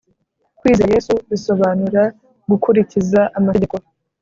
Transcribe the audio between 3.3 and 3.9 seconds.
amategeko